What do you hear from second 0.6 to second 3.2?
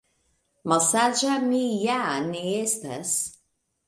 Malsaĝa mi ja ne estas!